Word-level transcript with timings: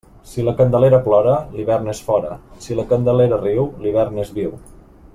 Si 0.27 0.43
la 0.45 0.53
Candelera 0.61 0.99
plora, 1.07 1.35
l'hivern 1.57 1.91
és 1.93 2.01
fora; 2.09 2.39
si 2.65 2.79
la 2.81 2.89
Candelera 2.95 3.41
riu, 3.47 3.69
l'hivern 3.85 4.19
és 4.29 4.37
viu. 4.41 4.61